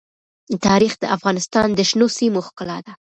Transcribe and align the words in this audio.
تاریخ 0.65 0.93
د 0.99 1.03
افغانستان 1.15 1.67
د 1.73 1.79
شنو 1.89 2.07
سیمو 2.17 2.39
ښکلا 2.47 2.77
ده. 2.85 2.93